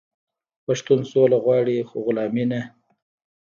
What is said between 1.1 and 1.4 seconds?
سوله